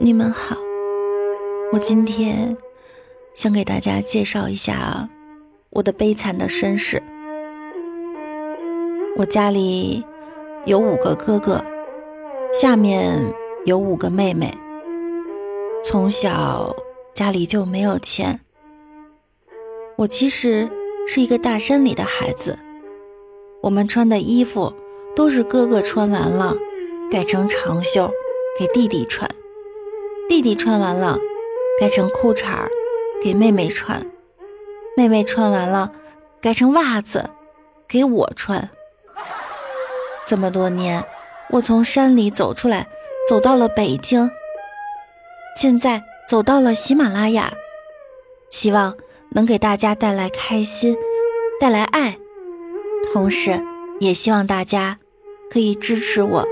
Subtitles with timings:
[0.00, 0.56] 你们好，
[1.72, 2.56] 我今天
[3.34, 5.08] 想给大家介绍一下
[5.70, 7.02] 我的悲惨的身世。
[9.16, 10.04] 我家里
[10.66, 11.64] 有五个哥哥，
[12.52, 13.20] 下面
[13.64, 14.56] 有五个妹妹。
[15.82, 16.72] 从小
[17.12, 18.38] 家里就没有钱，
[19.96, 20.70] 我其实
[21.08, 22.56] 是一个大山里的孩子。
[23.64, 24.72] 我们穿的衣服
[25.16, 26.56] 都是哥哥穿完了，
[27.10, 28.08] 改成长袖
[28.56, 29.28] 给弟弟穿。
[30.28, 31.18] 弟弟穿完了，
[31.80, 32.68] 改成裤衩
[33.24, 33.98] 给妹妹穿；
[34.94, 35.90] 妹妹穿完了，
[36.38, 37.30] 改成袜子
[37.88, 38.68] 给我穿。
[40.26, 41.02] 这么多年，
[41.48, 42.86] 我从山里走出来，
[43.26, 44.30] 走到了北京，
[45.56, 47.54] 现在走到了喜马拉雅，
[48.50, 48.94] 希望
[49.30, 50.94] 能给大家带来开心，
[51.58, 52.18] 带来爱，
[53.14, 53.58] 同时
[53.98, 54.98] 也希望大家
[55.50, 56.46] 可以支持我，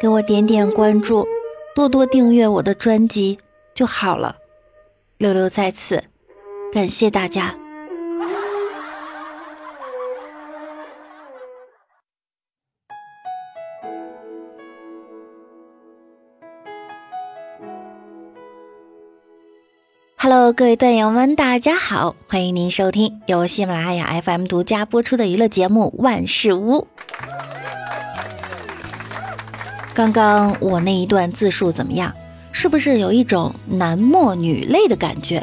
[0.00, 1.28] 给我点点关注。
[1.76, 3.38] 多多订阅我的专辑
[3.74, 4.36] 就好了，
[5.18, 6.04] 六六在此，
[6.72, 7.54] 感谢大家。
[20.16, 26.88] Hello，各位段友们，大家好，欢迎您收听由喜马拉雅 FM 独家播出的娱乐节目《万事屋》。
[29.96, 32.14] 刚刚我那一段自述怎么样？
[32.52, 35.42] 是不是有一种男默女泪的感觉？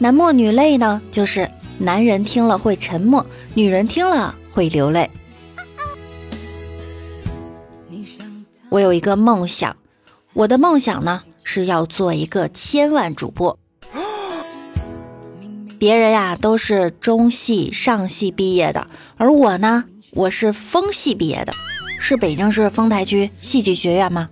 [0.00, 5.08] 男默女泪呢，就是男人听了会沉默，女人听了会流泪。
[8.70, 9.76] 我有一个梦想，
[10.32, 13.56] 我的梦想呢是要做一个千万主播。
[15.78, 21.54] 别人呀都是中戏、上戏毕业的，而我呢，我是风系毕业的。
[21.98, 24.30] 是北京市丰台区戏剧学院吗？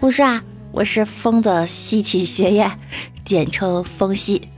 [0.00, 0.42] 不是啊，
[0.72, 2.70] 我是疯子戏曲学院，
[3.24, 4.48] 简称疯戏。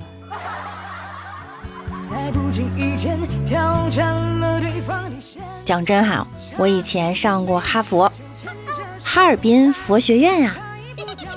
[5.64, 6.26] 讲真哈，
[6.56, 8.10] 我以前上过哈佛、
[9.02, 10.56] 哈尔滨佛学院呀。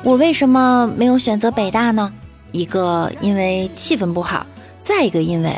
[0.03, 2.13] 我为什么没有选择北大呢？
[2.51, 4.45] 一个因为气氛不好，
[4.83, 5.53] 再一个因为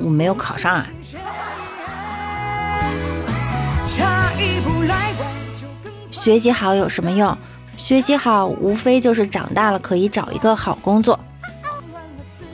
[0.00, 0.88] 我没有考上啊。
[6.10, 7.36] 学习好有什么用？
[7.76, 11.18] 学习好无非就是长大了可以找一个好工作。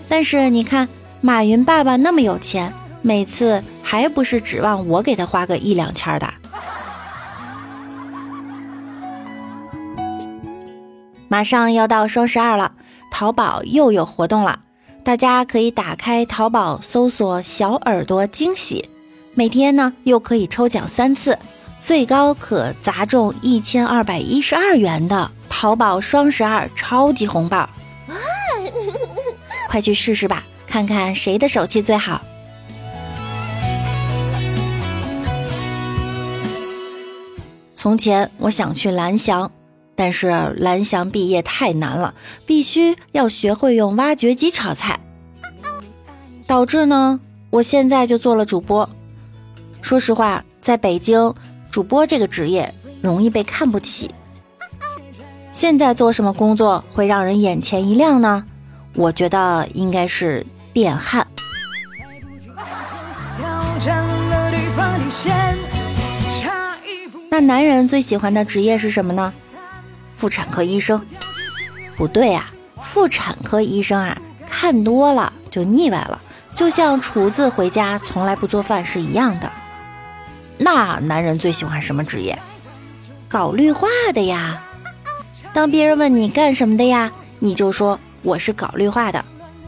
[0.09, 0.89] 但是你看，
[1.21, 6.29] 马云爸爸那么有钱，每次还不是指望我给他花个一两千的。
[11.29, 12.73] 马上要到双十二了，
[13.13, 14.59] 淘宝又有活动了，
[15.05, 18.89] 大家可以打开淘宝搜索“小耳朵惊喜”，
[19.35, 21.39] 每天呢又可以抽奖三次。
[21.81, 27.69] 最高可砸中一千二百一十二元的淘宝双十二超级红包，
[29.69, 32.21] 快去试试吧，看看谁的手气最好。
[37.75, 39.51] 从前我想去蓝翔，
[39.97, 42.15] 但是蓝翔毕业太难了，
[42.45, 45.01] 必须要学会用挖掘机炒菜，
[46.47, 47.19] 导致呢，
[47.49, 48.89] 我现在就做了主播。
[49.81, 51.35] 说实话，在北京。
[51.71, 54.11] 主播这个职业容易被看不起。
[55.53, 58.45] 现在做什么工作会让人眼前一亮呢？
[58.95, 61.27] 我觉得应该是电焊。
[67.31, 69.33] 那男人最喜欢的职业是什么呢？
[70.17, 71.01] 妇产科医生？
[71.97, 72.51] 不对啊，
[72.83, 76.21] 妇产科医生啊，看多了就腻歪了，
[76.55, 79.51] 就像厨子回家从来不做饭是一样的。
[80.63, 82.39] 那男人最喜欢什么职业？
[83.29, 84.63] 搞绿化的呀。
[85.55, 89.25] 当别人问你干什么的呀，你就说我是搞绿化的。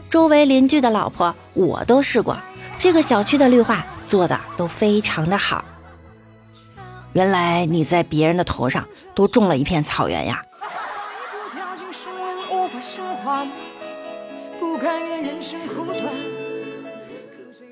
[0.07, 2.37] 周围邻居的老婆我都试过，
[2.77, 5.65] 这个小区的绿化做的都非常的好。
[7.13, 10.43] 原来你在别人的头上都种了一片草原呀。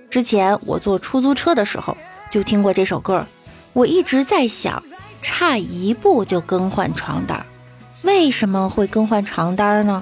[0.09, 1.95] 之前我坐出租车的时候。
[2.31, 3.27] 就听过这首歌，
[3.73, 4.81] 我一直在想，
[5.21, 7.45] 差一步就更换床单，
[8.03, 10.01] 为什么会更换床单呢？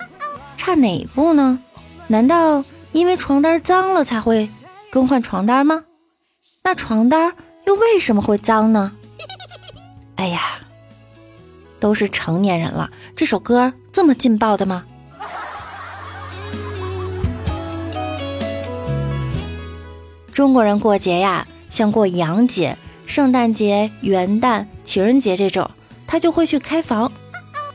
[0.56, 1.60] 差哪步呢？
[2.06, 4.48] 难道因为床单脏了才会
[4.92, 5.86] 更换床单吗？
[6.62, 7.34] 那床单
[7.66, 8.92] 又为什么会脏呢？
[10.18, 10.60] 哎呀，
[11.80, 14.86] 都是成年人了，这首歌这么劲爆的吗？
[20.32, 21.48] 中国人过节呀。
[21.70, 25.70] 像过洋节、圣诞节、元旦、情人节这种，
[26.08, 27.12] 他就会去开房。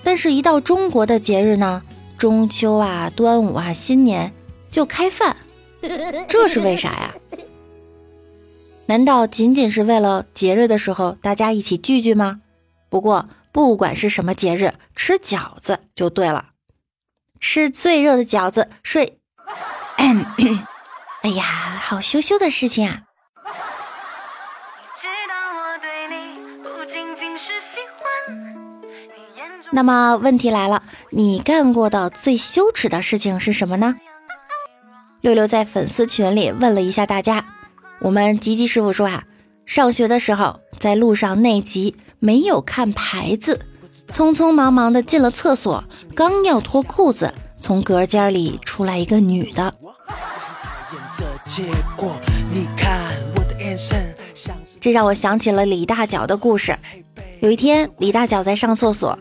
[0.02, 1.82] 但是，一到中国的节日呢，
[2.18, 4.32] 中秋啊、端午啊、新年
[4.70, 5.36] 就开饭，
[6.28, 7.14] 这是为啥呀？
[8.86, 12.40] 难道仅仅是为了节日的时候大家一起聚聚吗？
[12.90, 16.50] 不过，不管是什么节日，吃饺子就对了。
[17.40, 19.18] 吃最热的饺子，睡。
[21.22, 23.04] 哎呀，好羞羞的事情啊！
[29.72, 33.94] 那么问题来了，你干过的最羞耻的事情是什么呢？
[35.20, 37.44] 六六在粉丝群里问了一下大家，
[38.00, 39.24] 我们吉吉师傅说啊，
[39.66, 43.60] 上学的时候在路上内急，没有看牌子，
[44.08, 45.82] 匆匆忙忙的进了厕所，
[46.14, 49.74] 刚要脱裤子，从隔间里出来一个女的。
[54.80, 56.78] 这让我想起了李大脚的故事。
[57.40, 59.18] 有一天，李大脚在上厕所，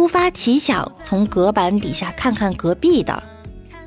[0.00, 3.22] 突发奇想，从隔板底下看看隔壁的，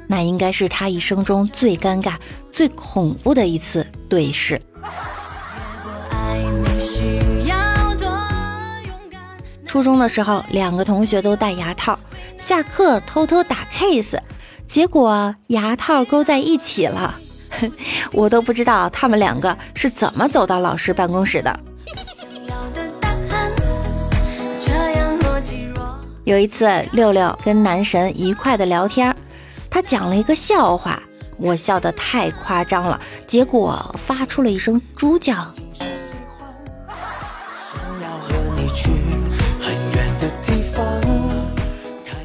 [0.06, 2.14] 那应该是他一生中最尴尬、
[2.52, 4.62] 最恐怖的一次对视。
[9.66, 11.98] 初中的时候，两个同学都戴牙套，
[12.40, 14.16] 下课偷偷打 kiss，
[14.68, 17.20] 结果牙套勾在一起了，
[18.14, 21.60] 我都不知道他们两个是怎么走到老师办公室的。
[26.26, 29.14] 有一次，六六跟男神愉快的聊天，
[29.70, 31.04] 他讲了一个笑话，
[31.36, 32.98] 我笑得太夸张了，
[33.28, 35.36] 结果发出了一声猪叫。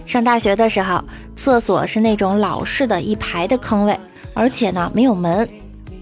[0.07, 1.03] 上大学的时候，
[1.35, 3.99] 厕所是那种老式的一排的坑位，
[4.33, 5.49] 而且呢没有门。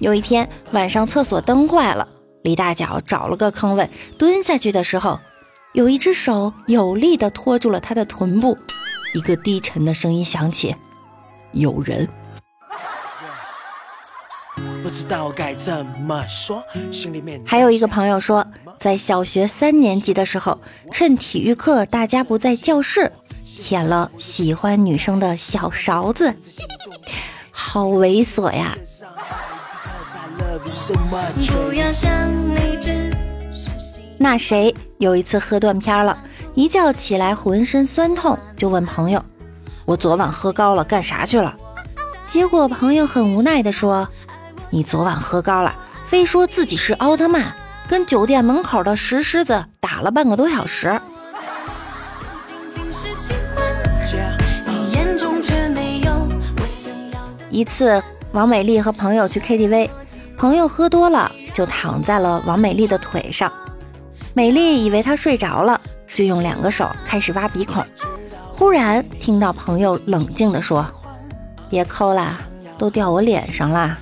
[0.00, 2.06] 有一天晚上，厕所灯坏了，
[2.42, 3.88] 李大脚找了个坑位
[4.18, 5.18] 蹲下去的时候。
[5.76, 8.56] 有一只手有力地托住了他的臀部，
[9.12, 10.74] 一个低沉的声音响起
[11.52, 12.08] ：“有人。”
[17.44, 18.46] 还有一个朋友说，
[18.80, 20.58] 在小学三年级的时候，
[20.90, 23.12] 趁体育课大家不在教室，
[23.44, 26.34] 舔了喜欢女生的小勺子，
[27.50, 28.74] 好猥琐呀！
[34.18, 36.16] 那谁有一次喝断片了，
[36.54, 39.22] 一觉起来浑身酸痛，就问朋友
[39.84, 41.54] ：“我昨晚喝高了，干啥去了？”
[42.26, 44.08] 结果朋友很无奈地说
[44.70, 45.74] ：“你昨晚喝高了，
[46.08, 47.54] 非说自己是奥特曼，
[47.86, 50.98] 跟酒店门口的石狮子打了半个多小时。”
[57.50, 58.02] 一次，
[58.32, 59.88] 王美丽和朋友去 KTV，
[60.36, 63.52] 朋友喝多了，就躺在了王美丽的腿上。
[64.36, 65.80] 美丽以为他睡着了，
[66.12, 67.82] 就用两个手开始挖鼻孔。
[68.52, 70.86] 忽然听到朋友冷静地说
[71.70, 72.38] ：“别抠了，
[72.76, 73.96] 都掉我脸上了。”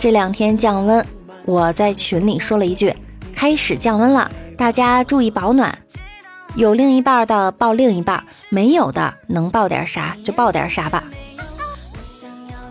[0.00, 1.06] 这两天降温，
[1.44, 2.92] 我在群里说了一句
[3.36, 5.78] ：“开始降温了，大家注意保暖。”
[6.56, 11.04] 有另一半的抱另一半，没有的能抱点啥就抱点啥吧。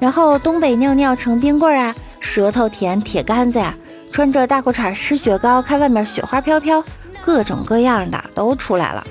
[0.01, 3.75] 然后东北尿尿成冰棍啊，舌头舔铁杆子呀，
[4.11, 6.83] 穿着大裤衩吃雪糕，看外面雪花飘飘，
[7.23, 9.05] 各种各样的都出来了。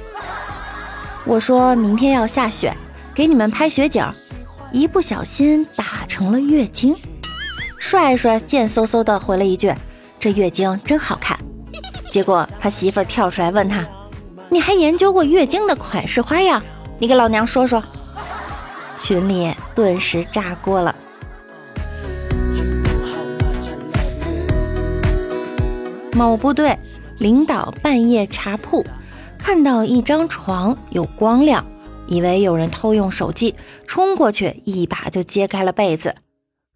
[1.24, 2.76] 我说明天要下雪，
[3.14, 4.04] 给你们拍雪景，
[4.72, 6.92] 一不小心打成了月经。
[7.78, 9.72] 帅帅贱嗖嗖的回了一句
[10.18, 11.38] ：“这月经真好看。”
[12.10, 13.86] 结果他媳妇儿跳出来问他
[14.50, 16.60] ：“你还研究过月经的款式花样？
[16.98, 17.80] 你给老娘说说。”
[19.00, 20.94] 群里顿时炸锅了。
[26.12, 26.78] 某部队
[27.18, 28.84] 领导半夜查铺，
[29.38, 31.64] 看到一张床有光亮，
[32.06, 33.54] 以为有人偷用手机，
[33.86, 36.16] 冲过去一把就揭开了被子，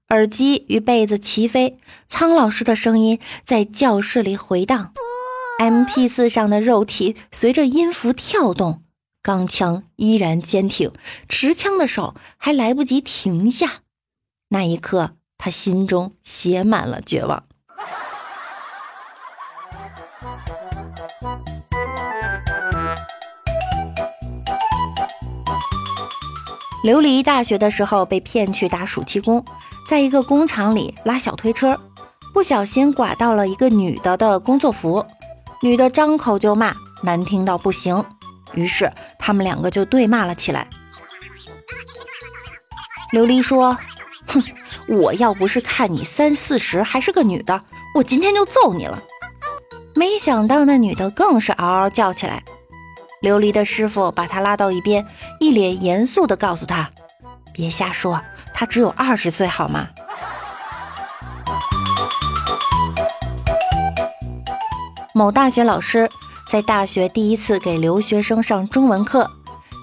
[0.08, 1.78] 耳机与被子齐飞，
[2.08, 4.92] 苍老师的声音在教室里回荡
[5.58, 8.83] ，M P 四上的肉体随着音符跳动。
[9.24, 10.92] 钢枪依然坚挺，
[11.30, 13.80] 持枪的手还来不及停下。
[14.48, 17.42] 那一刻，他心中写满了绝望。
[26.84, 29.42] 琉璃大学的时候被骗去打暑期工，
[29.88, 31.80] 在一个工厂里拉小推车，
[32.34, 35.06] 不小心刮到了一个女的的工作服，
[35.62, 38.04] 女的张口就骂，难听到不行。
[38.54, 40.68] 于是他们两个就对骂了起来。
[43.12, 43.76] 琉璃说
[44.26, 44.42] ：“哼，
[44.88, 47.62] 我要不是看你三四十还是个女的，
[47.94, 49.02] 我今天就揍你了。”
[49.94, 52.42] 没想到那女的更是嗷嗷叫起来。
[53.22, 55.06] 琉璃的师傅把他拉到一边，
[55.38, 56.90] 一脸严肃地告诉他
[57.54, 58.20] ：“别瞎说，
[58.52, 59.88] 他只有二十岁，好吗？”
[65.14, 66.10] 某大学老师
[66.54, 69.28] 在大学第一次给留学生上中文课，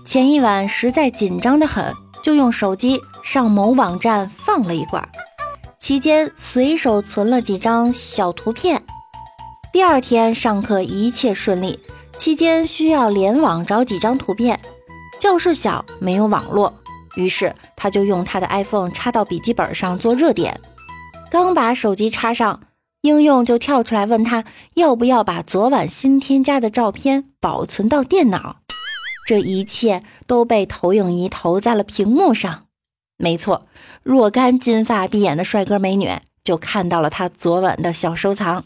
[0.06, 5.06] 前一晚实在紧张的很，就用手机上某网站放了一卦，
[5.82, 8.82] 期间随手存了几张小图片。
[9.74, 11.78] 第二天上课一切顺利，
[12.16, 14.58] 期间需要联网找几张图片，
[15.20, 16.74] 教室小没有网络，
[17.18, 20.58] 于是他就用他的 iPhone 插到笔记本上做热点，
[21.30, 22.62] 刚把手机插上。
[23.02, 24.44] 应用就跳出来问他
[24.76, 28.58] 要不要把昨晚新添加的照片保存到电脑，
[29.26, 32.66] 这一切都被投影仪投在了屏幕上。
[33.18, 33.66] 没错，
[34.04, 36.10] 若干金发碧眼的帅哥美女
[36.44, 38.64] 就看到了他昨晚的小收藏。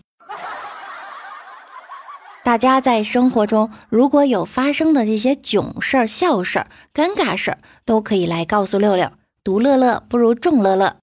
[2.44, 9.12] 大家在生活中如果有发生的这些囧事儿、笑事儿、尴尬事儿，都可以来告诉六六。
[9.44, 10.98] 独乐乐不如众乐乐。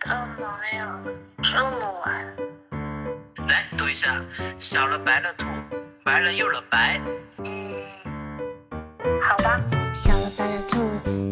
[0.00, 0.98] 干嘛呀？
[1.42, 2.26] 这么晚，
[3.46, 4.24] 来读一下：
[4.58, 5.44] 小了白了兔，
[6.02, 6.98] 白了又了白。
[7.44, 7.74] 嗯，
[9.22, 9.60] 好吧。
[9.92, 10.78] 小了白了兔，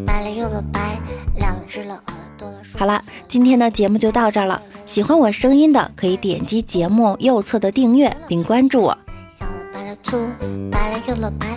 [0.05, 0.99] 白了又了白，
[1.35, 2.61] 两只了鹅多了。
[2.77, 4.61] 好了，今天的节目就到这了。
[4.85, 8.95] 喜欢我声音的，可以点击节目右侧的订阅并关注我。
[9.35, 10.27] 小了白了兔，
[10.71, 11.47] 白了又了白，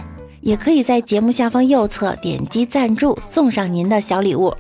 [0.41, 4.57] 也可以在节目下方右侧点击赞助，送上您的小礼物。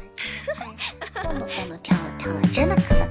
[1.15, 2.02] 蹦蹦蹦的跳跳，
[2.53, 3.09] 真的可爱。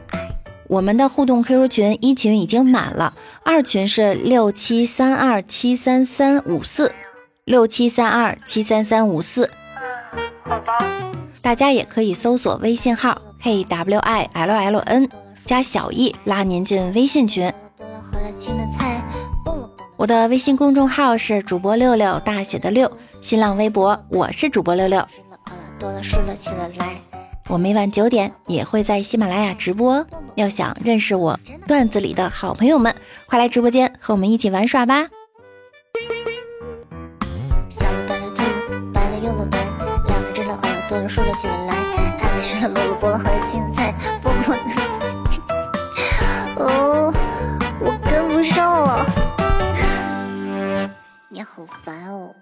[0.67, 6.93] 我们的互动 QQ 群一群已经满了，二群是六七三二七三三五四，
[7.43, 9.49] 六七三二七三三五四。
[9.75, 10.77] 嗯，好吧。
[11.41, 15.09] 大家也可以搜索微信号 k w i l l n
[15.43, 17.51] 加小易拉您进微信群。
[19.97, 22.89] 我的微信公众号是主播六六大写的六，
[23.21, 25.05] 新浪微博我是主播六六。
[27.51, 30.07] 我每晚九点也会在喜马拉雅直播。
[30.35, 35.05] 要想认识我段子里的好朋友们，快来直播间和我们一起玩耍吧！
[38.93, 39.57] 白了又了白，
[40.07, 41.75] 两只了耳朵竖了起来，
[42.19, 43.93] 爱吃了萝卜和青菜，
[46.55, 47.13] 哦，
[47.81, 49.05] 我跟不上了，
[51.27, 52.33] 你好烦哦。